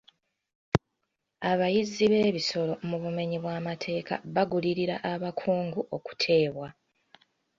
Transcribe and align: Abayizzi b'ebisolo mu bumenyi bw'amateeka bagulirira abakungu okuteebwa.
Abayizzi 1.51 2.03
b'ebisolo 2.11 2.73
mu 2.89 2.97
bumenyi 3.03 3.37
bw'amateeka 3.43 4.13
bagulirira 4.35 4.95
abakungu 5.13 5.81
okuteebwa. 5.97 6.67